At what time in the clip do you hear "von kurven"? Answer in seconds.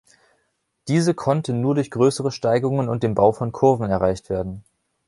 3.33-3.91